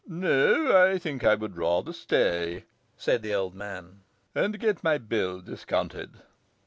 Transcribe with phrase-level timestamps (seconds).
[0.07, 2.63] 'No, I think I would rather stay,'
[2.97, 4.01] said the old man,
[4.33, 6.15] 'and get my bill discounted.